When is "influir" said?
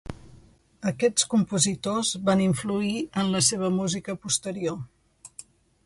2.47-2.97